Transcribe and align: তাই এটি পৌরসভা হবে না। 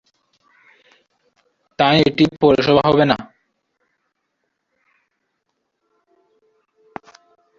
তাই 1.79 1.97
এটি 2.07 2.25
পৌরসভা 2.41 2.83
হবে 2.87 3.05
না। 3.05 3.17